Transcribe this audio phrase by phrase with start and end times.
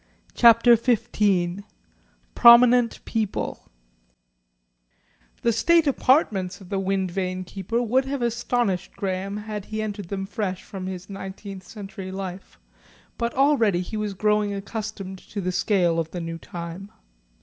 [0.33, 1.63] CHAPTER XV
[2.33, 3.59] PROMINENT PEOPLE
[5.43, 10.07] The state apartments of the Wind Vane Keeper would have astonished Graham had he entered
[10.07, 12.57] them fresh from his nineteenth century life,
[13.19, 16.89] but already he was growing accustomed to the scale of the new time.